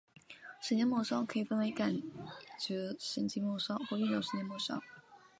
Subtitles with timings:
[0.59, 2.01] 神经末梢可以分为感
[2.59, 4.81] 觉神经末梢和运动神经末梢。